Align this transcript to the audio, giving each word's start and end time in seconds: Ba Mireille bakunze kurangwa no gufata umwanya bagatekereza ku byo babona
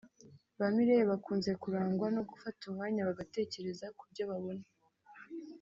Ba 0.59 0.67
Mireille 0.75 1.09
bakunze 1.11 1.51
kurangwa 1.61 2.07
no 2.15 2.21
gufata 2.29 2.61
umwanya 2.69 3.01
bagatekereza 3.09 3.85
ku 3.97 4.03
byo 4.11 4.23
babona 4.31 4.65